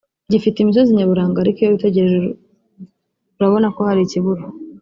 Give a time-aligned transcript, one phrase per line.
[0.31, 2.19] gifite imisozi nyaburanga ariko iyo witegereje
[3.37, 4.43] urabona ko hari ikibura